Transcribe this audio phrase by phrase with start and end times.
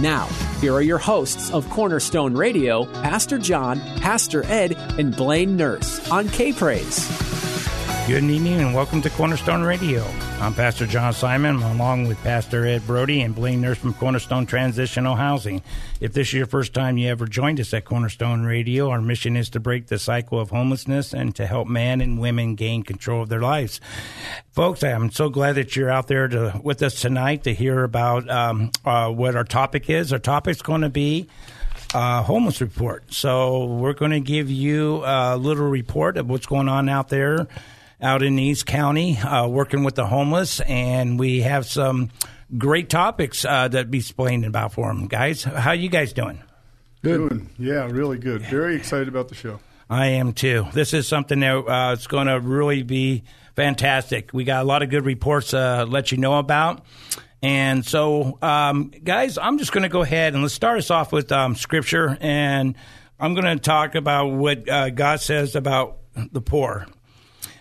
[0.00, 0.26] Now,
[0.60, 6.28] here are your hosts of Cornerstone Radio, Pastor John, Pastor Ed, and Blaine Nurse on
[6.28, 7.27] K Praise.
[8.08, 10.02] Good evening and welcome to Cornerstone Radio.
[10.40, 15.14] I'm Pastor John Simon, along with Pastor Ed Brody and Blaine Nurse from Cornerstone Transitional
[15.14, 15.60] Housing.
[16.00, 19.36] If this is your first time you ever joined us at Cornerstone Radio, our mission
[19.36, 23.22] is to break the cycle of homelessness and to help men and women gain control
[23.22, 23.78] of their lives.
[24.52, 28.26] Folks, I'm so glad that you're out there to, with us tonight to hear about
[28.30, 30.14] um, uh, what our topic is.
[30.14, 31.28] Our topic's going to be
[31.92, 33.12] uh, homeless report.
[33.12, 37.46] So we're going to give you a little report of what's going on out there
[38.00, 42.10] out in East County, uh, working with the homeless, and we have some
[42.56, 45.06] great topics uh, that be explained about for them.
[45.06, 46.42] Guys, how you guys doing?
[47.02, 47.28] Good.
[47.28, 48.42] Doing, yeah, really good.
[48.42, 49.60] Very excited about the show.
[49.90, 50.66] I am too.
[50.72, 53.24] This is something that uh, it's going to really be
[53.56, 54.32] fantastic.
[54.32, 56.84] We got a lot of good reports to let you know about.
[57.40, 61.12] And so, um, guys, I'm just going to go ahead and let's start us off
[61.12, 62.18] with um, scripture.
[62.20, 62.74] And
[63.18, 66.86] I'm going to talk about what uh, God says about the poor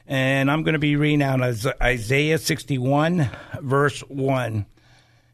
[0.07, 1.41] and I'm going to be reading out
[1.81, 3.29] Isaiah 61,
[3.61, 4.65] verse 1.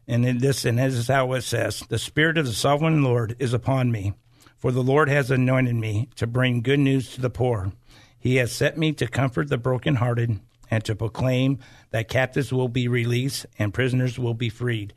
[0.06, 3.54] And this, and this is how it says The Spirit of the Sovereign Lord is
[3.54, 4.14] upon me,
[4.58, 7.72] for the Lord has anointed me to bring good news to the poor.
[8.18, 10.40] He has set me to comfort the brokenhearted
[10.70, 11.60] and to proclaim
[11.90, 14.92] that captives will be released and prisoners will be freed.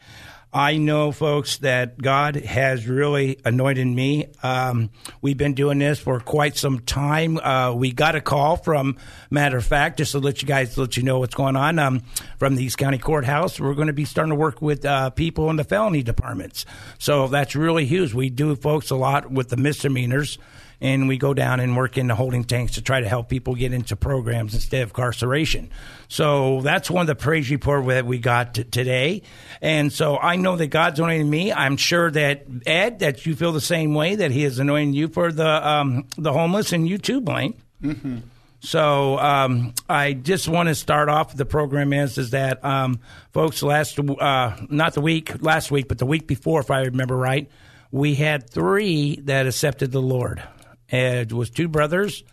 [0.53, 4.27] I know, folks, that God has really anointed me.
[4.41, 4.89] Um,
[5.21, 7.37] we've been doing this for quite some time.
[7.37, 8.97] Uh, we got a call from,
[9.29, 12.01] matter of fact, just to let you guys let you know what's going on um,
[12.39, 13.59] from the East County Courthouse.
[13.59, 16.65] We're going to be starting to work with uh, people in the felony departments.
[16.97, 18.13] So that's really huge.
[18.13, 20.37] We do, folks, a lot with the misdemeanors
[20.79, 23.55] and we go down and work in the holding tanks to try to help people
[23.55, 25.71] get into programs instead of incarceration.
[26.07, 29.23] So that's one of the praise report that we got t- today.
[29.61, 31.51] And so I know that God's anointing me.
[31.51, 35.07] I'm sure that Ed, that you feel the same way that He is anointing you
[35.07, 37.55] for the um, the homeless, and you too, Blaine.
[37.81, 38.17] Mm-hmm.
[38.59, 41.35] So um, I just want to start off.
[41.35, 42.99] The program is is that um,
[43.31, 47.15] folks last uh, not the week last week, but the week before, if I remember
[47.15, 47.49] right,
[47.91, 50.43] we had three that accepted the Lord.
[50.89, 52.23] It was two brothers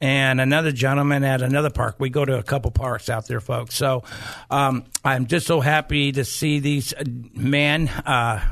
[0.00, 1.96] and another gentleman at another park.
[1.98, 3.74] We go to a couple parks out there, folks.
[3.74, 4.02] So
[4.50, 7.04] um, I'm just so happy to see these uh,
[7.34, 8.46] men uh,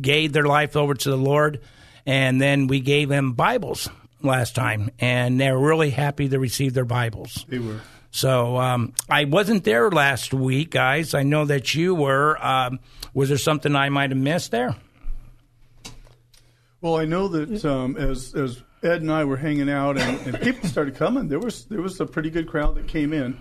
[0.00, 1.60] gave their life over to the Lord,
[2.06, 3.88] and then we gave them Bibles
[4.22, 7.44] last time, and they're really happy to receive their Bibles.
[7.48, 7.80] They were.
[8.10, 11.14] So um, I wasn't there last week, guys.
[11.14, 12.44] I know that you were.
[12.44, 12.80] Um,
[13.14, 14.74] was there something I might have missed there?
[16.80, 20.40] Well, I know that um, as as Ed and I were hanging out, and, and,
[20.40, 21.28] people started coming.
[21.28, 23.38] There was there was a pretty good crowd that came in.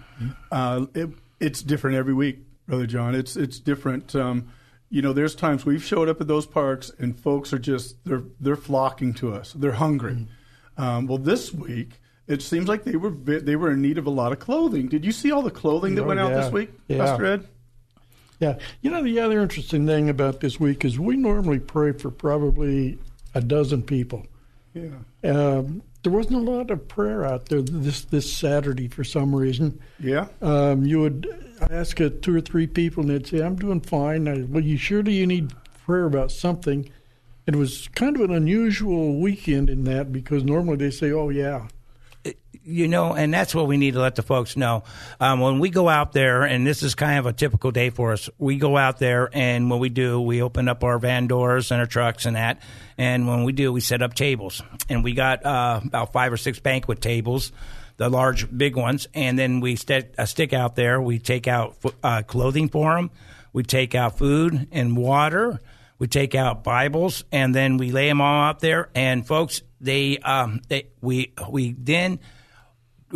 [0.52, 3.16] Uh, it, it's different every week, brother John.
[3.16, 4.16] It's it's different.
[4.16, 4.50] Um,
[4.90, 8.24] you know, there's times we've showed up at those parks, and folks are just they're
[8.40, 9.54] they're flocking to us.
[9.54, 10.14] They're hungry.
[10.14, 10.82] Mm-hmm.
[10.82, 14.12] Um, well, this week it seems like they were they were in need of a
[14.12, 14.88] lot of clothing.
[14.88, 16.98] Did you see all the clothing that oh, went out this week, yeah.
[16.98, 17.48] Pastor Ed?
[18.40, 18.58] Yeah.
[18.82, 23.00] You know, the other interesting thing about this week is we normally pray for probably
[23.34, 24.26] a dozen people.
[24.74, 24.90] Yeah.
[25.24, 29.80] Um, there wasn't a lot of prayer out there this this Saturday for some reason.
[30.00, 30.28] Yeah.
[30.42, 31.28] Um, you would
[31.70, 34.78] ask a, two or three people, and they'd say, "I'm doing fine." I, well, you
[34.78, 35.54] surely you need
[35.86, 36.90] prayer about something.
[37.48, 41.68] It was kind of an unusual weekend in that because normally they say, "Oh yeah."
[42.70, 44.84] You know, and that's what we need to let the folks know.
[45.20, 48.14] Um, when we go out there, and this is kind of a typical day for
[48.14, 51.72] us, we go out there, and what we do, we open up our van doors
[51.72, 52.62] and our trucks and that.
[52.98, 54.62] And when we do, we set up tables.
[54.88, 57.52] And we got uh, about five or six banquet tables,
[57.98, 59.08] the large, big ones.
[59.14, 61.02] And then we stick a stick out there.
[61.02, 63.10] We take out uh, clothing for them,
[63.52, 65.60] we take out food and water.
[66.00, 68.90] We take out Bibles and then we lay them all out there.
[68.96, 72.20] And folks, they, um, they we we then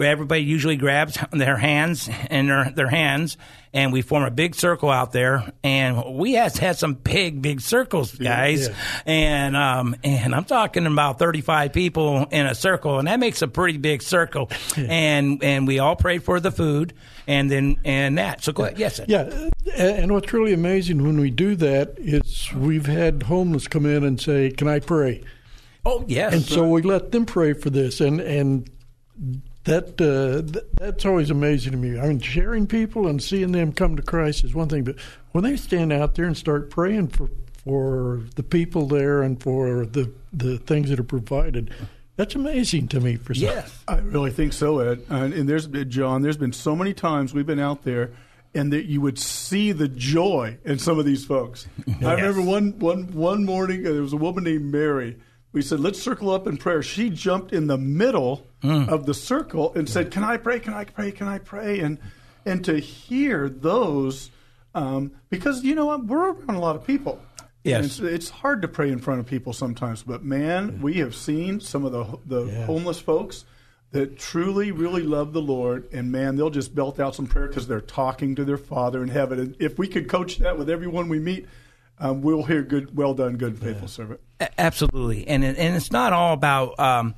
[0.01, 3.37] everybody usually grabs their hands and their their hands
[3.73, 5.51] and we form a big circle out there.
[5.63, 8.75] And we have had some big big circles guys yeah.
[9.05, 13.47] and um and I'm talking about 35 people in a circle and that makes a
[13.47, 14.49] pretty big circle.
[14.75, 16.93] And and we all pray for the food
[17.27, 19.05] and then and that so go ahead yes sir.
[19.07, 24.03] Yeah, and what's really amazing when we do that is we've had homeless come in
[24.03, 25.23] and say, "Can I pray?"
[25.85, 28.69] oh yes And so we let them pray for this, and and
[29.65, 31.97] that uh, th- that's always amazing to me.
[31.97, 34.95] I mean, sharing people and seeing them come to Christ is one thing, but
[35.31, 37.29] when they stand out there and start praying for
[37.63, 41.71] for the people there and for the the things that are provided,
[42.15, 43.15] that's amazing to me.
[43.15, 43.43] For some.
[43.43, 45.03] yes I really think so, Ed.
[45.09, 46.21] And, and there's John.
[46.21, 48.11] There's been so many times we've been out there,
[48.53, 51.67] and that you would see the joy in some of these folks.
[52.01, 55.17] I remember one one one morning uh, there was a woman named Mary.
[55.51, 59.73] We said, "Let's circle up in prayer." She jumped in the middle of the circle
[59.75, 60.59] and said, "Can I pray?
[60.59, 61.11] Can I pray?
[61.11, 61.97] Can I pray?" And
[62.45, 64.29] and to hear those,
[64.75, 67.19] um, because you know what, we're around a lot of people.
[67.63, 67.99] Yes.
[67.99, 71.15] And it's, it's hard to pray in front of people sometimes, but man, we have
[71.15, 73.45] seen some of the the homeless folks
[73.91, 77.67] that truly, really love the Lord, and man, they'll just belt out some prayer because
[77.67, 79.39] they're talking to their Father in heaven.
[79.39, 81.45] And if we could coach that with everyone we meet,
[81.99, 84.19] um, we'll hear good, well done, good and faithful servant.
[84.57, 86.79] Absolutely, and it- and it's not all about.
[86.79, 87.15] Um,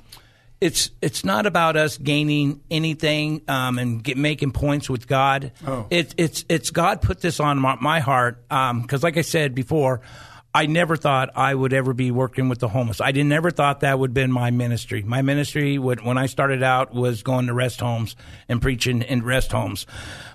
[0.60, 5.52] it's it's not about us gaining anything um, and get, making points with God.
[5.66, 5.86] Oh.
[5.90, 10.00] It's it's it's God put this on my, my heart because, like I said before,
[10.56, 13.02] I never thought I would ever be working with the homeless.
[13.02, 15.02] I didn't never thought that would been my ministry.
[15.02, 18.16] My ministry would, when I started out was going to rest homes
[18.48, 19.86] and preaching in rest homes.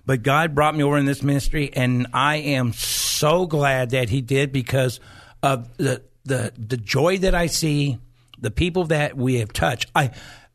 [0.06, 4.21] But God brought me over in this ministry, and I am so glad that He
[4.21, 5.00] did because
[5.41, 7.97] of the the the joy that I see,
[8.38, 9.89] the people that we have touched.
[9.95, 10.12] I.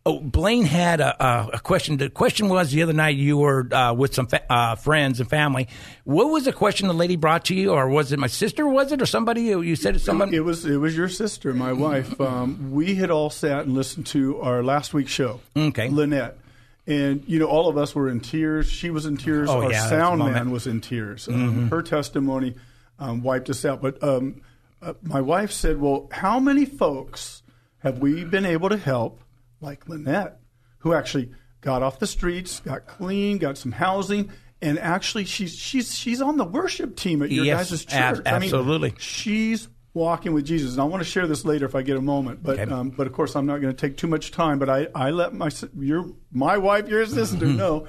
[0.07, 1.97] Oh, Blaine had a, a, a question.
[1.97, 5.29] The question was the other night you were uh, with some fa- uh, friends and
[5.29, 5.67] family.
[6.05, 8.69] What was the question the lady brought to you, or was it my sister?
[8.69, 9.43] Was it or somebody?
[9.43, 10.33] You said it's someone.
[10.33, 12.21] It was it was your sister, my wife.
[12.21, 15.41] Um, we had all sat and listened to our last week's show.
[15.57, 15.89] Okay.
[15.89, 16.39] Lynette.
[16.87, 18.71] And you know, all of us were in tears.
[18.71, 19.51] She was in tears.
[19.51, 21.27] Oh, Our yeah, sound man was in tears.
[21.27, 22.55] Um, her testimony
[23.01, 23.83] um, wiped us out.
[23.83, 24.41] But um,
[24.81, 27.43] uh, my wife said, "Well, how many folks
[27.81, 29.21] have we been able to help,
[29.61, 30.41] like Lynette,
[30.79, 31.31] who actually
[31.61, 34.31] got off the streets, got clean, got some housing,
[34.63, 38.27] and actually she's she's she's on the worship team at your Yes, guys' ab- church.
[38.27, 38.95] I mean, absolutely.
[38.99, 40.73] she's walking with Jesus.
[40.73, 42.43] And I want to share this later if I get a moment.
[42.43, 42.71] But Okay.
[42.71, 44.59] um, but of course I'm not going to take too much time.
[44.59, 47.87] But I, I let my your my wife, your sister, know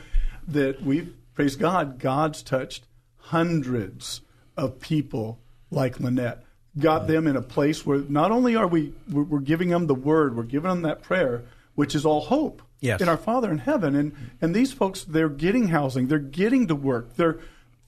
[0.47, 1.99] that we praise God.
[1.99, 2.85] God's touched
[3.17, 4.21] hundreds
[4.55, 5.39] of people
[5.69, 6.43] like Lynette.
[6.79, 10.35] Got them in a place where not only are we we're giving them the word,
[10.37, 11.43] we're giving them that prayer,
[11.77, 13.01] which is all hope Yes.
[13.01, 13.95] in our Father in heaven.
[13.95, 17.39] And and these folks, they're getting housing, they're getting to work, they're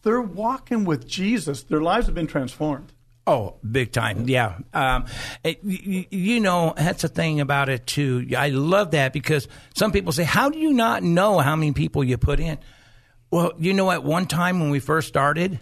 [0.04, 1.64] they're walking with Jesus.
[1.64, 2.94] Their lives have been transformed.
[3.28, 4.28] Oh, big time.
[4.28, 4.58] Yeah.
[4.74, 5.06] Um,
[5.44, 8.28] it, you, you know, that's the thing about it, too.
[8.36, 12.04] I love that because some people say, How do you not know how many people
[12.04, 12.58] you put in?
[13.30, 15.60] Well, you know, at one time when we first started,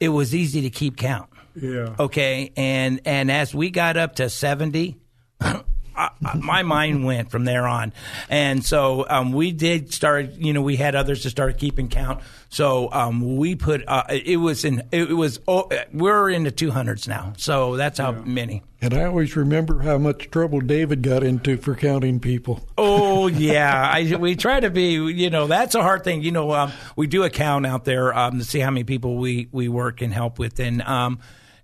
[0.00, 1.30] it was easy to keep count.
[1.54, 1.94] Yeah.
[1.96, 2.52] Okay.
[2.56, 4.96] And, and as we got up to 70,
[6.00, 7.92] I, I- my mind went from there on.
[8.28, 12.22] And so um, we did start, you know, we had others to start keeping count.
[12.48, 17.06] So um, we put, uh, it was in, it was, oh, we're in the 200s
[17.06, 17.34] now.
[17.36, 18.62] So that's how many.
[18.82, 22.66] And I always remember how much trouble David got into for counting people.
[22.78, 24.92] Oh yeah, I, we try to be.
[24.94, 26.22] You know, that's a hard thing.
[26.22, 29.16] You know, um, we do a count out there um, to see how many people
[29.18, 31.18] we we work and help with, and um,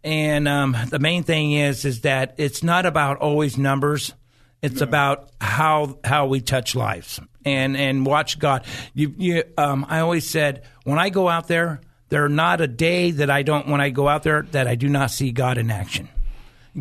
[0.05, 4.13] and um, the main thing is is that it's not about always numbers.
[4.63, 8.65] It's about how how we touch lives and and watch God.
[8.95, 13.13] You you um, I always said when I go out there, there's not a day
[13.13, 15.71] that I don't when I go out there that I do not see God in
[15.71, 16.09] action.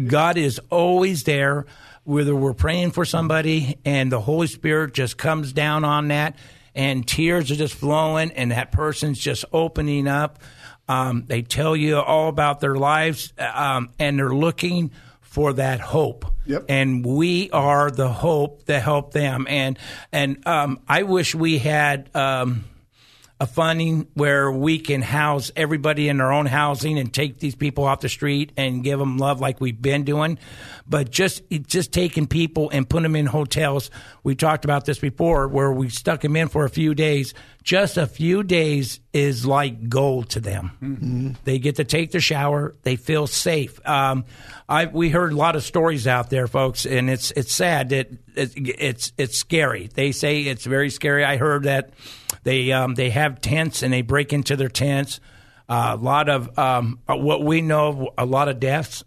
[0.07, 1.65] God is always there,
[2.03, 6.35] whether we're praying for somebody and the Holy Spirit just comes down on that
[6.75, 10.39] and tears are just flowing and that person's just opening up.
[10.87, 14.91] Um, they tell you all about their lives um, and they're looking
[15.35, 16.25] for that hope.
[16.45, 16.65] Yep.
[16.69, 19.45] And we are the hope that help them.
[19.49, 19.77] And
[20.13, 22.09] and um, I wish we had.
[22.15, 22.63] Um,
[23.37, 27.83] a funding where we can house everybody in their own housing and take these people
[27.83, 30.39] off the street and give them love like we've been doing.
[30.87, 33.91] But just just taking people and putting them in hotels.
[34.23, 37.33] We talked about this before, where we stuck them in for a few days
[37.65, 40.71] just a few days is like gold to them.
[40.81, 41.31] Mm-hmm.
[41.45, 42.75] They get to take the shower.
[42.83, 43.85] They feel safe.
[43.85, 44.25] Um,
[44.69, 48.11] I we heard a lot of stories out there, folks, and it's it's sad that
[48.35, 49.89] it's it's, it's scary.
[49.91, 51.25] They say it's very scary.
[51.25, 51.89] I heard that
[52.43, 55.19] they um, they have tents and they break into their tents.
[55.67, 59.03] Uh, a lot of um, what we know, a lot of deaths.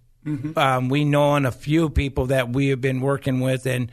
[0.57, 3.91] Um, we know on a few people that we have been working with, and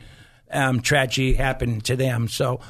[0.50, 2.28] um, tragedy happened to them.
[2.28, 2.60] So,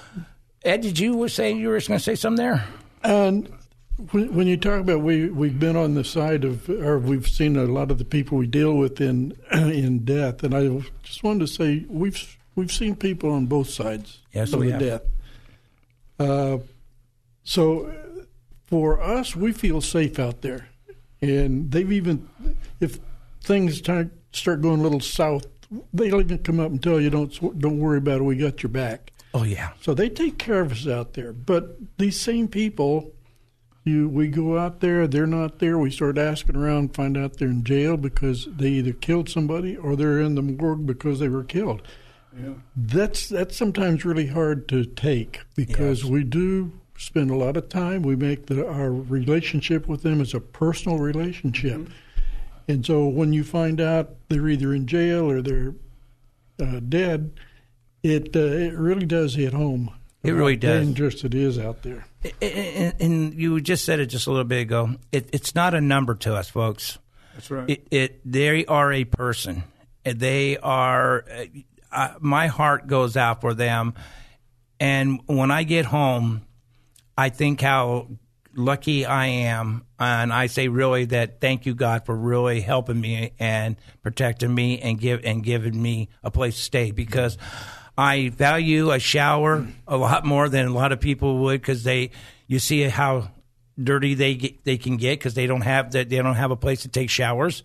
[0.67, 2.65] Ed, did you say you were going to say something there?
[3.05, 3.49] And
[4.11, 7.57] when, when you talk about we we've been on the side of, or we've seen
[7.57, 11.41] a lot of the people we deal with in in death, and I just wanted
[11.41, 14.81] to say we've we've seen people on both sides Yes, of the have.
[14.81, 15.03] death.
[16.19, 16.59] Uh,
[17.45, 17.95] so
[18.67, 20.69] for us, we feel safe out there,
[21.23, 22.29] and they've even
[22.81, 22.99] if
[23.41, 25.47] things start start going a little south,
[25.95, 28.25] they'll even come up and tell you don't don't worry about it.
[28.25, 29.13] We got your back.
[29.37, 31.31] Oh yeah, So they take care of us out there.
[31.35, 33.13] But these same people,
[33.85, 35.79] you we go out there, they're not there.
[35.79, 39.95] We start asking around, find out they're in jail because they either killed somebody or
[39.95, 41.83] they're in the morgue because they were killed.
[42.35, 42.55] Yeah.
[42.75, 48.01] That's that's sometimes really hard to take because we do spend a lot of time.
[48.01, 51.91] We make the, our relationship with them as a personal relationship,
[52.69, 55.75] and so when you find out they're either in jail or they're
[56.59, 57.33] uh, dead,
[58.07, 59.91] it uh, it really does hit home.
[60.23, 60.87] It really how does.
[60.87, 62.07] Dangerous it is out there.
[62.43, 64.97] and, and you just said it just a little bit ago.
[65.13, 66.99] It, it's not a number to us, folks.
[67.35, 67.71] That's right.
[67.71, 69.63] It, it they are a person.
[70.05, 71.25] They are.
[71.31, 71.45] Uh,
[71.93, 73.95] uh, my heart goes out for them,
[74.81, 76.43] and when I get home,
[77.17, 78.09] I think how
[78.55, 83.33] lucky I am, and I say really that thank you God for really helping me
[83.39, 87.39] and protecting me and give and giving me a place to stay because
[87.99, 92.11] I value a shower a lot more than a lot of people would because they
[92.47, 93.31] you see how
[93.83, 96.57] dirty they get, they can get because they don't have that they don't have a
[96.57, 97.63] place to take showers.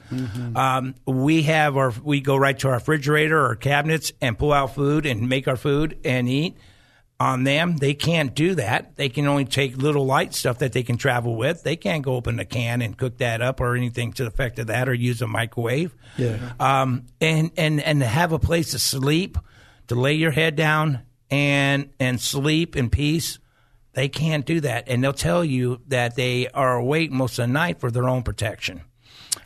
[0.55, 4.75] Um, we have our we go right to our refrigerator or cabinets and pull out
[4.75, 6.57] food and make our food and eat
[7.21, 7.77] on them.
[7.77, 8.95] They can't do that.
[8.95, 11.61] They can only take little light stuff that they can travel with.
[11.61, 14.57] They can't go open a can and cook that up or anything to the effect
[14.57, 15.93] of that or use a microwave.
[16.17, 16.38] Yeah.
[16.59, 19.38] Um, and, and, and have a place to sleep,
[19.91, 23.39] to lay your head down and, and sleep in peace.
[23.91, 24.88] They can't do that.
[24.88, 28.24] And they'll tell you that they are awake most of the night for their own
[28.24, 28.83] protection.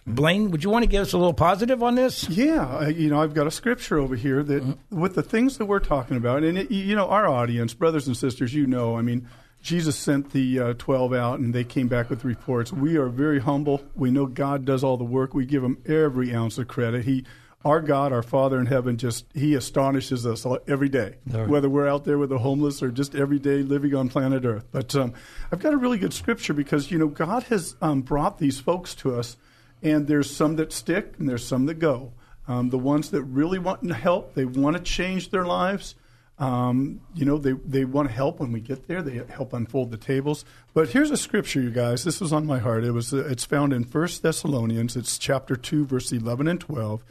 [0.06, 2.30] Blaine, would you want to give us a little positive on this?
[2.30, 5.66] Yeah, uh, you know, I've got a scripture over here that with the things that
[5.66, 9.02] we're talking about, and it, you know, our audience, brothers and sisters, you know, I
[9.02, 9.28] mean,
[9.64, 12.72] Jesus sent the uh, 12 out and they came back with reports.
[12.72, 13.82] We are very humble.
[13.96, 15.34] We know God does all the work.
[15.34, 17.06] We give him every ounce of credit.
[17.06, 17.26] He
[17.66, 21.16] our God, our Father in heaven, just He astonishes us all- every day,
[21.48, 24.68] whether we're out there with the homeless or just every day living on planet Earth.
[24.72, 25.14] But um,
[25.52, 28.94] I've got a really good scripture because you know God has um, brought these folks
[28.96, 29.36] to us,
[29.82, 32.14] and there's some that stick and there's some that go.
[32.48, 35.96] Um, the ones that really want to help, they want to change their lives.
[36.38, 39.02] Um, you know, they, they want to help when we get there.
[39.02, 40.44] They help unfold the tables.
[40.74, 42.04] But here's a scripture, you guys.
[42.04, 42.84] This was on my heart.
[42.84, 44.96] It was uh, it's found in First Thessalonians.
[44.96, 47.04] It's chapter two, verse eleven and twelve.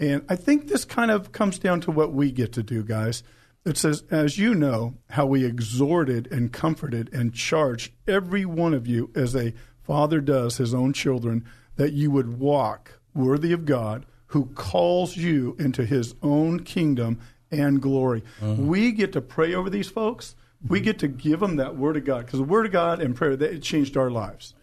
[0.00, 3.22] And I think this kind of comes down to what we get to do, guys.
[3.66, 8.86] It says, As you know, how we exhorted and comforted and charged every one of
[8.86, 9.52] you as a
[9.82, 11.44] father does his own children,
[11.76, 17.82] that you would walk worthy of God who calls you into his own kingdom and
[17.82, 18.22] glory.
[18.40, 18.54] Uh-huh.
[18.54, 20.34] We get to pray over these folks.
[20.66, 20.84] We mm-hmm.
[20.84, 23.36] get to give them that word of God because the word of God and prayer,
[23.36, 24.54] that, it changed our lives.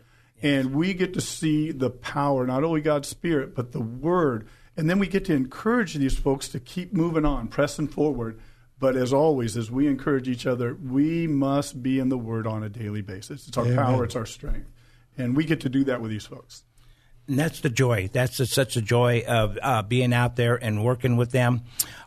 [0.41, 4.47] And we get to see the power, not only God's Spirit, but the Word.
[4.77, 8.39] And then we get to encourage these folks to keep moving on, pressing forward.
[8.79, 12.63] But as always, as we encourage each other, we must be in the Word on
[12.63, 13.47] a daily basis.
[13.47, 14.69] It's our power, it's our strength.
[15.17, 16.61] And we get to do that with these folks.
[17.27, 18.09] And that's the joy.
[18.13, 21.63] That's the, such a joy of uh, being out there and working with them.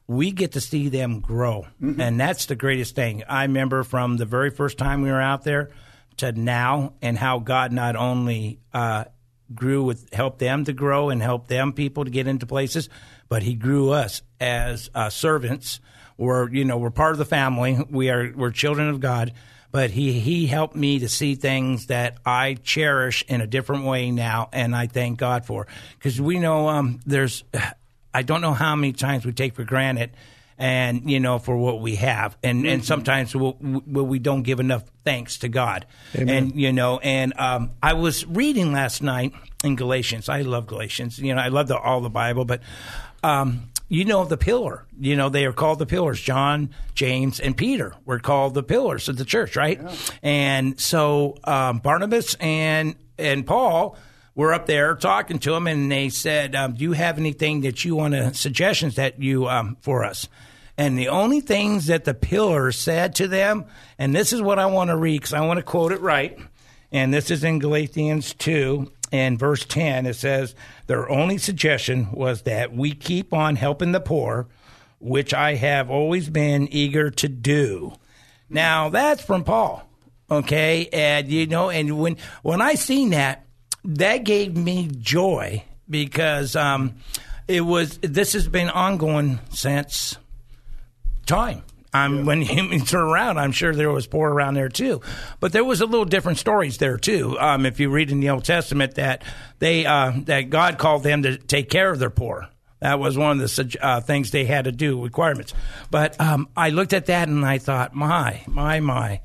[0.06, 3.22] We get to see them grow, and that's the greatest thing.
[3.28, 5.70] I remember from the very first time we were out there
[6.16, 9.04] to now, and how God not only uh,
[9.54, 12.88] grew with help them to grow and help them people to get into places,
[13.28, 15.80] but He grew us as uh, servants.
[16.16, 17.78] We're you know we're part of the family.
[17.90, 19.32] We are we're children of God
[19.72, 24.10] but he he helped me to see things that I cherish in a different way
[24.10, 25.66] now, and I thank God for.
[25.98, 27.44] Because we know um, there's,
[28.14, 30.10] I don't know how many times we take for granted,
[30.60, 34.60] and you know for what we have, and and sometimes we'll, we we don't give
[34.60, 39.32] enough thanks to God, and you know, and um, I was reading last night
[39.64, 40.28] in Galatians.
[40.28, 41.18] I love Galatians.
[41.18, 42.60] You know, I love the, all the Bible, but.
[43.22, 44.86] Um, you know the pillar.
[44.98, 46.20] You know they are called the pillars.
[46.20, 49.82] John, James, and Peter were called the pillars of the church, right?
[49.82, 49.94] Yeah.
[50.22, 53.98] And so um, Barnabas and and Paul
[54.36, 57.84] were up there talking to him, and they said, um, "Do you have anything that
[57.84, 60.28] you want to suggestions that you um, for us?"
[60.80, 63.66] And the only things that the pillar said to them,
[63.98, 66.38] and this is what I want to read because I want to quote it right.
[66.90, 70.06] And this is in Galatians 2 and verse 10.
[70.06, 70.54] It says,
[70.86, 74.48] Their only suggestion was that we keep on helping the poor,
[75.00, 77.92] which I have always been eager to do.
[78.48, 79.86] Now, that's from Paul.
[80.30, 80.88] Okay.
[80.94, 83.44] And, you know, and when, when I seen that,
[83.84, 86.94] that gave me joy because um,
[87.46, 90.16] it was, this has been ongoing since
[91.30, 91.62] time.
[91.92, 92.22] Um, yeah.
[92.24, 95.00] When you turn around, I'm sure there was poor around there too,
[95.40, 97.38] but there was a little different stories there too.
[97.38, 99.22] Um, if you read in the Old Testament that
[99.58, 102.48] they uh, that God called them to take care of their poor.
[102.80, 105.52] That was one of the uh, things they had to do, requirements.
[105.90, 109.20] But um, I looked at that and I thought, my, my, my.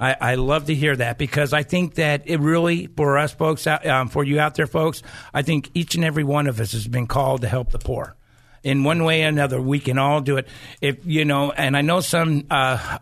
[0.00, 3.66] I, I, love to hear that because I think that it really, for us folks,
[3.66, 5.02] out, um, for you out there, folks,
[5.34, 8.16] I think each and every one of us has been called to help the poor
[8.64, 9.60] in one way or another.
[9.60, 10.48] We can all do it.
[10.80, 12.98] If you know, and I know some uh,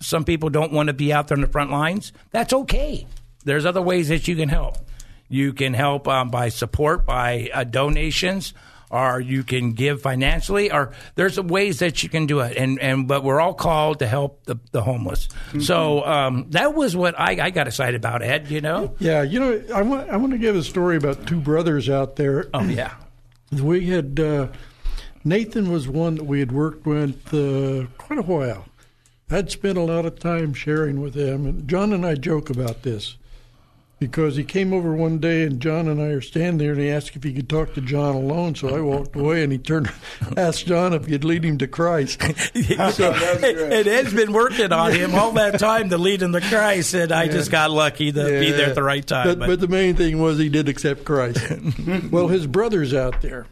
[0.00, 2.12] some people don't want to be out there in the front lines.
[2.30, 3.06] That's okay.
[3.44, 4.76] There's other ways that you can help.
[5.28, 8.54] You can help um, by support, by uh, donations,
[8.90, 12.56] or you can give financially, or there's ways that you can do it.
[12.56, 15.28] And and but we're all called to help the, the homeless.
[15.48, 15.60] Mm-hmm.
[15.60, 18.50] So um, that was what I, I got excited about, Ed.
[18.50, 18.94] You know?
[18.98, 19.22] Yeah.
[19.22, 22.48] You know, I want I want to give a story about two brothers out there.
[22.52, 22.94] Oh yeah.
[23.50, 24.20] We had.
[24.20, 24.48] Uh,
[25.26, 28.66] Nathan was one that we had worked with uh, quite a while.
[29.28, 32.82] I'd spent a lot of time sharing with him, and John and I joke about
[32.82, 33.16] this
[33.98, 36.90] because he came over one day and John and I are standing there and he
[36.90, 38.54] asked if he could talk to John alone.
[38.54, 39.90] So I walked away and he turned,
[40.36, 42.22] asked John if he'd lead him to Christ.
[42.22, 46.94] so, it, has been working on him all that time to lead him to Christ,
[46.94, 47.32] and I yeah.
[47.32, 48.40] just got lucky to yeah.
[48.40, 49.26] be there at the right time.
[49.26, 49.46] But, but.
[49.48, 51.44] but the main thing was he did accept Christ.
[52.12, 53.46] well, his brother's out there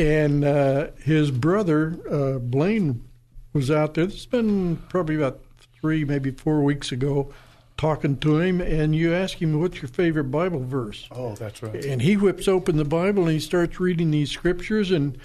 [0.00, 3.04] and uh, his brother uh, Blaine
[3.52, 4.04] was out there.
[4.04, 5.42] It's been probably about
[5.78, 7.32] three, maybe four weeks ago,
[7.76, 11.84] talking to him, and you ask him, "What's your favorite Bible verse?" Oh, that's right.
[11.84, 15.18] And he whips open the Bible and he starts reading these scriptures, and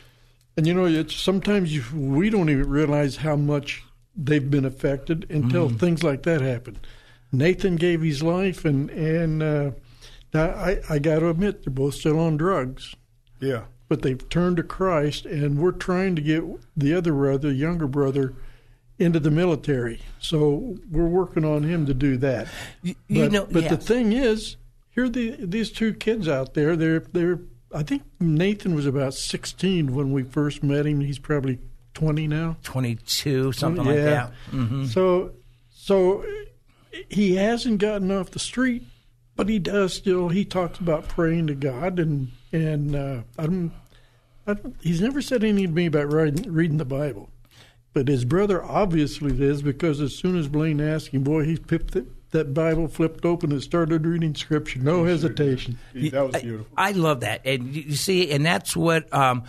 [0.57, 5.25] and you know, it's sometimes you, we don't even realize how much they've been affected
[5.29, 5.79] until mm.
[5.79, 6.79] things like that happen.
[7.31, 9.71] Nathan gave his life, and and uh,
[10.33, 12.93] now I I got to admit they're both still on drugs.
[13.39, 16.43] Yeah but they've turned to Christ, and we're trying to get
[16.75, 18.33] the other brother, younger brother,
[18.97, 20.01] into the military.
[20.19, 22.47] So we're working on him to do that.
[22.81, 23.69] You, you but, know, but yeah.
[23.69, 24.57] the thing is,
[24.91, 26.75] here are the, these two kids out there.
[26.75, 27.39] They're they're.
[27.73, 31.01] I think Nathan was about 16 when we first met him.
[31.01, 31.59] He's probably
[31.93, 32.55] 20 now.
[32.63, 33.91] 22, something yeah.
[33.91, 34.31] like that.
[34.51, 34.85] Mm-hmm.
[34.85, 35.31] So
[35.69, 36.25] so
[37.09, 38.83] he hasn't gotten off the street,
[39.35, 40.29] but he does still.
[40.29, 43.71] He talks about praying to God and and uh, I don't,
[44.47, 47.29] I don't, he's never said anything to me about writing, reading the Bible.
[47.93, 51.95] But his brother obviously does because as soon as Blaine asked him, boy, he picked
[51.95, 54.79] it, that Bible, flipped open, and started reading Scripture.
[54.79, 55.77] No hesitation.
[55.93, 56.67] That was beautiful.
[56.75, 59.43] I, I love that, and you see, and that's what um,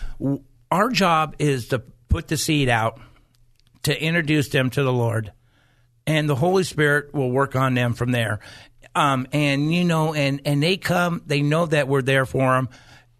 [0.70, 3.00] our job is to put the seed out,
[3.82, 5.32] to introduce them to the Lord,
[6.06, 8.38] and the Holy Spirit will work on them from there.
[8.96, 12.68] Um, and you know, and and they come, they know that we're there for them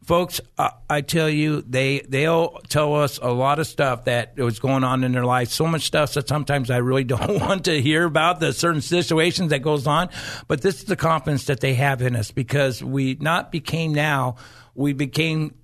[0.07, 4.59] folks, uh, I tell you, they they'll tell us a lot of stuff that was
[4.59, 5.49] going on in their life.
[5.49, 9.51] So much stuff that sometimes I really don't want to hear about the certain situations
[9.51, 10.09] that goes on.
[10.49, 14.37] But this is the confidence that they have in us because we not became now,
[14.75, 15.55] we became.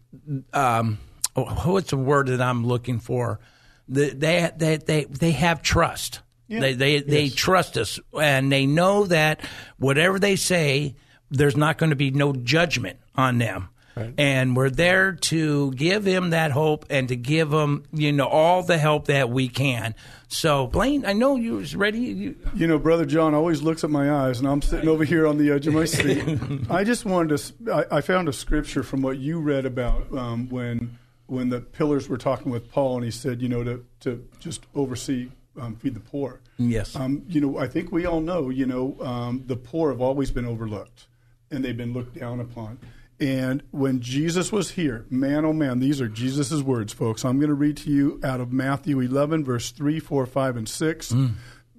[0.52, 0.98] Um,
[1.34, 3.40] what's the word that I'm looking for?
[3.88, 6.20] they they they they have trust.
[6.52, 6.60] Yeah.
[6.60, 7.04] They they yes.
[7.06, 9.40] they trust us and they know that
[9.78, 10.96] whatever they say,
[11.30, 13.70] there's not going to be no judgment on them.
[13.96, 14.12] Right.
[14.18, 18.62] And we're there to give him that hope and to give him, you know, all
[18.62, 19.94] the help that we can.
[20.28, 22.00] So, Blaine, I know you was ready.
[22.00, 25.26] You, you know, Brother John always looks at my eyes, and I'm sitting over here
[25.26, 26.22] on the edge of my seat.
[26.70, 27.72] I just wanted to.
[27.72, 32.08] I, I, found a scripture from what you read about um, when when the pillars
[32.08, 35.94] were talking with Paul, and he said, you know, to to just oversee um, feed
[35.94, 36.40] the poor.
[36.58, 36.96] Yes.
[36.96, 40.30] Um, you know, I think we all know, you know, um, the poor have always
[40.30, 41.06] been overlooked
[41.50, 42.78] and they've been looked down upon.
[43.20, 47.24] And when Jesus was here, man, oh man, these are Jesus' words, folks.
[47.24, 50.68] I'm going to read to you out of Matthew 11, verse 3, 4, 5, and
[50.68, 51.12] 6.
[51.12, 51.34] Mm.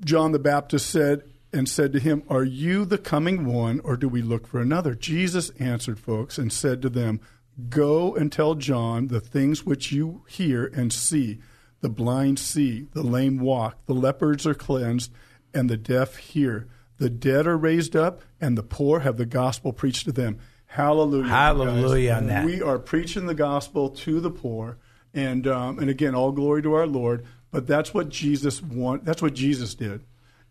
[0.06, 4.10] John the Baptist said, and said to him, Are you the coming one, or do
[4.10, 4.96] we look for another?
[4.96, 7.22] Jesus answered, folks, and said to them,
[7.70, 11.40] Go and tell John the things which you hear and see.
[11.84, 15.12] The blind see, the lame walk, the lepers are cleansed,
[15.54, 16.70] and the deaf hear.
[16.98, 20.40] The dead are raised up, and the poor have the gospel preached to them.
[20.68, 21.28] Hallelujah.
[21.28, 22.46] Hallelujah on that.
[22.46, 24.78] We are preaching the gospel to the poor.
[25.14, 27.26] And, um, and again, all glory to our Lord.
[27.52, 29.04] But that's what Jesus want.
[29.04, 30.06] That's what Jesus did.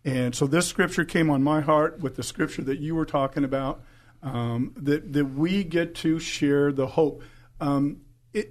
[0.05, 3.43] And so this scripture came on my heart with the scripture that you were talking
[3.43, 3.81] about,
[4.21, 7.23] um, that, that we get to share the hope.
[7.59, 8.01] Um,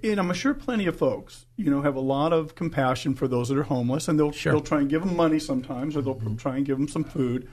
[0.03, 3.49] and I'm sure plenty of folks, you know, have a lot of compassion for those
[3.49, 4.53] that are homeless, and they'll Sure.
[4.53, 7.47] they'll try and give them money sometimes, or they'll try and give them some food.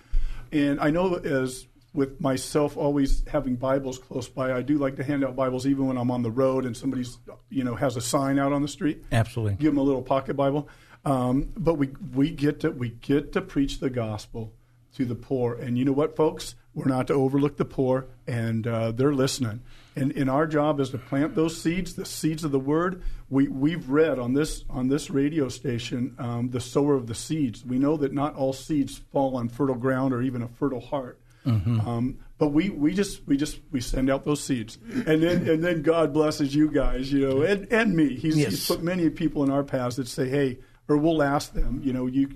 [0.52, 5.02] And I know as with myself always having Bibles close by, I do like to
[5.04, 8.00] hand out Bibles even when I'm on the road and somebody's, you know, has a
[8.00, 9.54] sign out on the street Absolutely.
[9.56, 10.68] give them a little pocket Bible.
[11.04, 14.52] Um, but we we get to we get to preach the gospel
[15.00, 18.66] to the poor, and you know what, folks, we're not to overlook the poor, and
[18.66, 19.60] uh, they're listening.
[19.96, 23.02] And, and our job is to plant those seeds, the seeds of the word.
[23.28, 27.64] We we've read on this on this radio station, um, the sower of the seeds.
[27.64, 31.18] We know that not all seeds fall on fertile ground or even a fertile heart.
[31.44, 35.62] Um, but we, we just we just we send out those seeds, and then and
[35.64, 38.14] then God blesses you guys, you know, and, and me.
[38.16, 38.50] He's, Yes.
[38.50, 40.58] he's put many people in our paths that say, hey,
[40.88, 42.28] or we'll ask them, you know, you,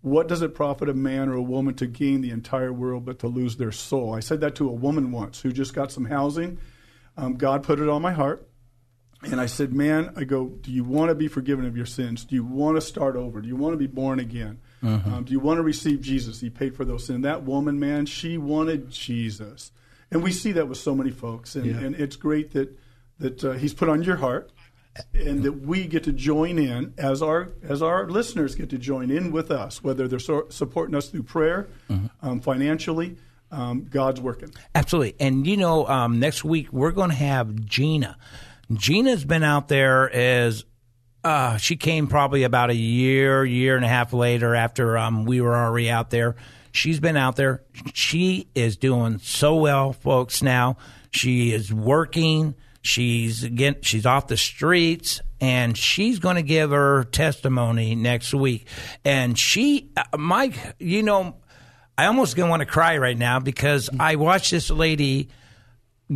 [0.00, 3.18] what does it profit a man or a woman to gain the entire world but
[3.20, 4.14] to lose their soul?
[4.14, 6.58] I said that to a woman once who just got some housing.
[7.16, 8.48] Um, God put it on my heart.
[9.24, 12.24] And I said, man, I go, do you want to be forgiven of your sins?
[12.24, 13.40] Do you want to start over?
[13.40, 14.60] Do you want to be born again?
[15.16, 16.40] Um, do you want to receive Jesus?
[16.40, 17.24] He paid for those sins.
[17.24, 19.72] That woman, man, she wanted Jesus.
[20.12, 21.56] And we see that with so many folks.
[21.56, 22.78] And, and it's great that,
[23.18, 24.52] that uh, he's put on your heart
[25.14, 29.10] and that we get to join in as our as our listeners get to join
[29.10, 31.68] in with us, whether they're so, supporting us through prayer,
[32.22, 33.16] um, financially.
[33.50, 34.50] Um, God's working.
[34.74, 35.14] Absolutely.
[35.20, 38.18] And you know, um, next week we're going to have Gina.
[38.70, 40.64] Gina's been out there as
[41.24, 45.40] uh, she came probably about a year, year and a half later after um, we
[45.40, 46.36] were already out there.
[46.72, 47.62] She's been out there.
[47.94, 50.42] She is doing so well, folks.
[50.42, 50.76] Now
[51.10, 52.54] she is working.
[52.82, 53.76] She's again.
[53.82, 58.66] She's off the streets, and she's going to give her testimony next week.
[59.04, 61.36] And she, uh, Mike, you know,
[61.96, 65.30] I almost gonna want to cry right now because I watched this lady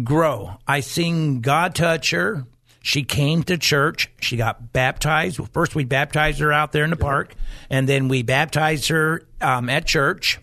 [0.05, 0.57] grow.
[0.67, 2.47] I seen God touch her.
[2.85, 4.11] She came to church.
[4.21, 5.39] She got baptized.
[5.39, 7.35] Well, First, we baptized her out there in the park,
[7.71, 10.39] and then we baptized her um, at church.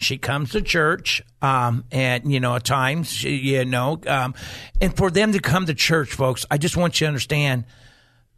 [0.00, 4.34] She comes to church, um, and you know, at times, she, you know, um,
[4.80, 7.64] and for them to come to church, folks, I just want you to understand,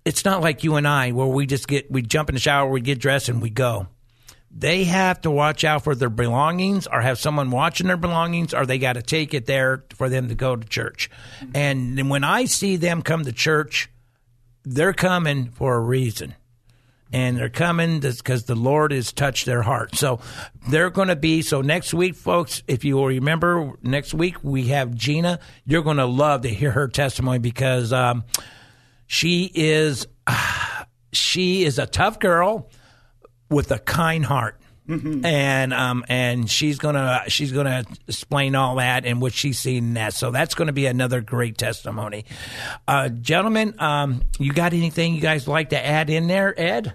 [0.04, 2.70] it's not like you and I, where we just get, we jump in the shower,
[2.70, 3.88] we get dressed, and we go
[4.56, 8.64] they have to watch out for their belongings or have someone watching their belongings or
[8.64, 11.10] they got to take it there for them to go to church.
[11.54, 13.90] And when I see them come to church,
[14.62, 16.34] they're coming for a reason.
[17.14, 19.94] And they're coming because the Lord has touched their heart.
[19.94, 20.20] So
[20.68, 21.42] they're going to be.
[21.42, 25.38] So next week, folks, if you will remember, next week we have Gina.
[25.64, 28.24] You're going to love to hear her testimony because um,
[29.06, 30.06] she is
[31.12, 32.68] she is a tough girl
[33.48, 34.60] with a kind heart.
[35.24, 39.94] And um and she's gonna she's gonna explain all that and what she's seen in
[39.94, 40.12] that.
[40.12, 42.26] So that's gonna be another great testimony.
[42.86, 46.92] Uh gentlemen, um you got anything you guys like to add in there, Ed?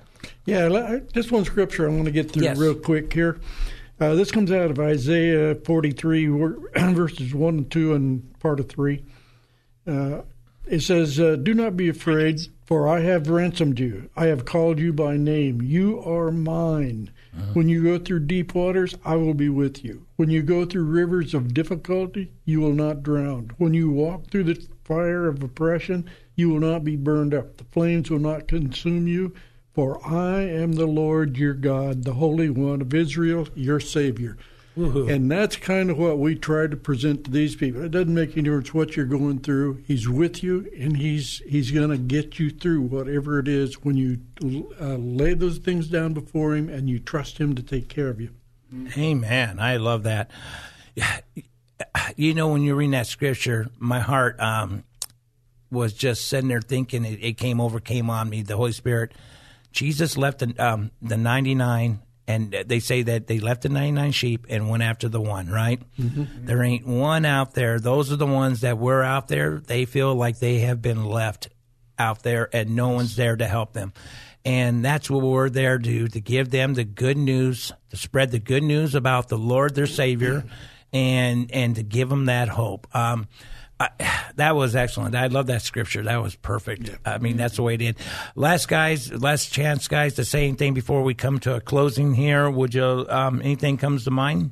[0.50, 2.58] Yeah, just one scripture I want to get through Yes.
[2.58, 3.38] real quick here.
[4.00, 6.28] Uh, this comes out of Isaiah 43,
[6.94, 9.04] verses 1 and 2, and part of 3.
[9.86, 10.22] Uh,
[10.68, 14.10] it says, uh, Do not be afraid, for I have ransomed you.
[14.16, 15.62] I have called you by name.
[15.62, 17.12] You are mine.
[17.54, 20.06] When you go through deep waters, I will be with you.
[20.18, 23.52] When you go through rivers of difficulty, you will not drown.
[23.58, 27.56] When you walk through the fire of oppression, you will not be burned up.
[27.58, 29.34] The flames will not consume you.
[29.74, 34.38] For I am the Lord your God, the Holy One of Israel, your Savior.
[35.10, 37.84] And that's kind of what we try to present to these people.
[37.84, 39.84] It doesn't make any difference what you're going through.
[39.86, 43.98] He's with you, and he's he's going to get you through whatever it is when
[43.98, 44.20] you
[44.80, 48.22] uh, lay those things down before him and you trust him to take care of
[48.22, 48.30] you.
[48.98, 49.60] Amen.
[49.60, 50.32] I love that.
[52.18, 54.84] You know, when you're reading that scripture, my heart um,
[55.72, 57.06] was just sitting there thinking.
[57.06, 58.42] It, it came over, came on me.
[58.42, 59.14] The Holy Spirit.
[59.72, 64.46] Jesus left the um, the 99, and they say that they left the 99 sheep
[64.50, 65.48] and went after the one.
[65.50, 65.82] Right?
[65.98, 67.80] There ain't one out there.
[67.80, 69.60] Those are the ones that were out there.
[69.60, 71.50] They feel like they have been left
[71.98, 73.94] out there, and no one's there to help them.
[74.46, 78.32] And that's what we're there to do, to give them the good news, to spread
[78.32, 80.46] the good news about the Lord, their Savior,
[80.94, 82.88] and and to give them that hope.
[82.96, 83.28] Um,
[83.80, 83.90] I,
[84.36, 85.16] that was excellent.
[85.16, 86.04] I love that scripture.
[86.04, 86.90] That was perfect.
[86.90, 86.96] Yeah.
[87.06, 87.98] I mean, that's the way it did.
[88.36, 92.50] Last guys, last chance, guys, to say anything before we come to a closing here.
[92.50, 93.06] Would you?
[93.10, 94.52] Um, anything comes to mind?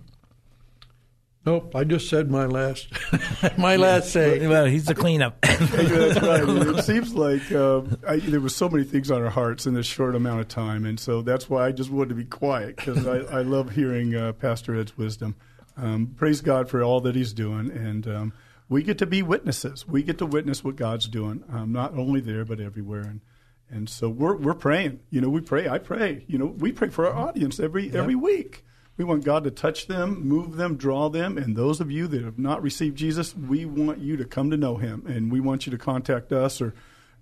[1.45, 2.89] Nope, I just said my last,
[3.57, 4.45] my last say.
[4.45, 5.39] Well, he's the cleanup.
[5.41, 6.43] That's right.
[6.43, 9.85] It seems like uh, I, there was so many things on our hearts in this
[9.85, 13.07] short amount of time, and so that's why I just wanted to be quiet because
[13.07, 15.37] I, I, love hearing uh, Pastor Ed's wisdom.
[15.77, 18.33] Um, praise God for all that He's doing, and um,
[18.69, 19.87] we get to be witnesses.
[19.87, 23.01] We get to witness what God's doing, um, not only there but everywhere.
[23.01, 23.21] And
[23.69, 24.99] and so we're we're praying.
[25.09, 25.67] You know, we pray.
[25.67, 26.25] I pray.
[26.27, 27.95] You know, we pray for our audience every yep.
[27.95, 28.63] every week.
[28.97, 31.37] We want God to touch them, move them, draw them.
[31.37, 34.57] And those of you that have not received Jesus, we want you to come to
[34.57, 36.73] know Him, and we want you to contact us or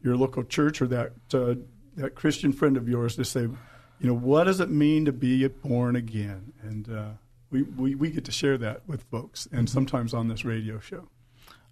[0.01, 1.55] your local church or that uh,
[1.97, 5.47] that Christian friend of yours to say, you know, what does it mean to be
[5.47, 6.53] born again?
[6.61, 7.09] And uh,
[7.49, 11.09] we, we we get to share that with folks, and sometimes on this radio show.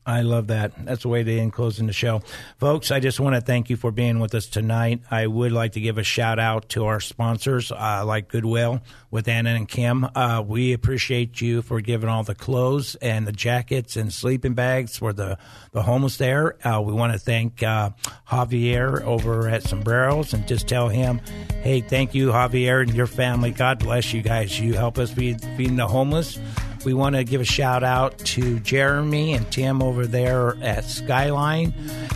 [0.06, 0.86] I love that.
[0.86, 2.22] That's the way they end closing the show.
[2.58, 5.02] Folks, I just want to thank you for being with us tonight.
[5.10, 9.28] I would like to give a shout out to our sponsors, uh, like Goodwill with
[9.28, 10.06] Anna and Kim.
[10.16, 14.98] Uh, we appreciate you for giving all the clothes and the jackets and sleeping bags
[14.98, 15.38] for the,
[15.72, 16.56] the homeless there.
[16.68, 17.92] Uh, we want to thank uh,
[18.30, 21.22] Javier over at Sombreros and just tell him,
[21.62, 23.52] hey, thank you, Javier, and your family.
[23.52, 24.60] God bless you guys.
[24.60, 26.39] You help us feed, feeding the homeless.
[26.86, 31.72] We want to give a shout out to Jeremy and Tim over there at Skyline.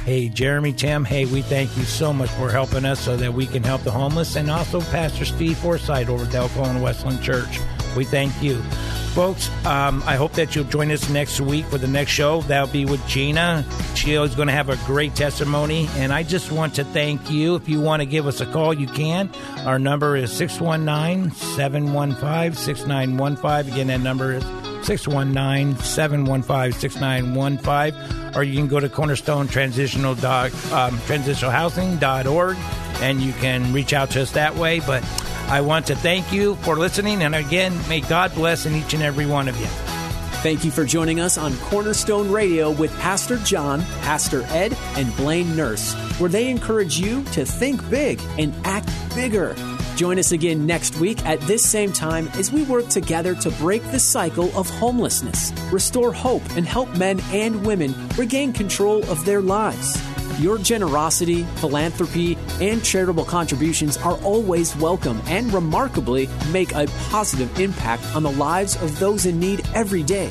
[0.05, 3.45] Hey, Jeremy, Tim, hey, we thank you so much for helping us so that we
[3.45, 4.35] can help the homeless.
[4.35, 7.59] And also Pastor Steve Forsythe over at Delco Westland Church.
[7.95, 8.61] We thank you.
[9.17, 12.41] Folks, um, I hope that you'll join us next week for the next show.
[12.41, 13.65] That'll be with Gina.
[13.95, 15.87] She is going to have a great testimony.
[15.95, 17.55] And I just want to thank you.
[17.55, 19.31] If you want to give us a call, you can.
[19.65, 23.73] Our number is 619 715 6915.
[23.73, 24.43] Again, that number is
[24.85, 28.35] 619 715 6915.
[28.35, 32.55] Or you can go to cornerstone transitional dot, um, transitionalhousing.org
[33.01, 34.79] and you can reach out to us that way.
[34.79, 35.03] But
[35.47, 37.23] I want to thank you for listening.
[37.23, 39.67] And again, may God bless in each and every one of you.
[40.43, 45.55] Thank you for joining us on Cornerstone Radio with Pastor John, Pastor Ed, and Blaine
[45.55, 49.55] Nurse, where they encourage you to think big and act bigger.
[49.95, 53.83] Join us again next week at this same time as we work together to break
[53.91, 59.41] the cycle of homelessness, restore hope, and help men and women regain control of their
[59.41, 59.97] lives.
[60.39, 68.03] Your generosity, philanthropy, and charitable contributions are always welcome and remarkably make a positive impact
[68.15, 70.29] on the lives of those in need every day.